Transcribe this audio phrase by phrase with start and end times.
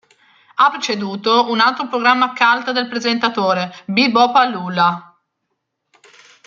[0.55, 5.15] Ha preceduto un altro programma "cult" del presentatore, "Be Bop a Lula".